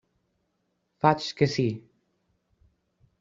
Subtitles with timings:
[1.03, 1.67] Faig que sí.